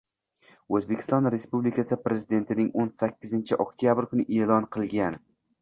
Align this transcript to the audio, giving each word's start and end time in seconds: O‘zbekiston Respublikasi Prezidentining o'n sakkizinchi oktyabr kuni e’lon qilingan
O‘zbekiston 0.77 1.29
Respublikasi 1.35 1.99
Prezidentining 2.07 2.73
o'n 2.85 2.91
sakkizinchi 3.03 3.63
oktyabr 3.67 4.11
kuni 4.15 4.29
e’lon 4.39 4.71
qilingan 4.77 5.25